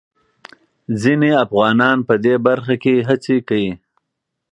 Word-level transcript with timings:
ځينې 1.01 1.31
افغانان 1.45 1.97
په 2.07 2.13
دې 2.23 2.35
برخه 2.45 2.75
کې 2.83 3.05
هڅې 3.07 3.37
کوي. 3.47 3.73